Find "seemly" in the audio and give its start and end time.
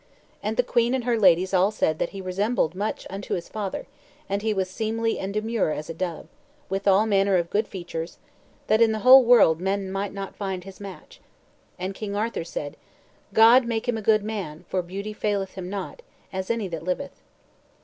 4.67-5.19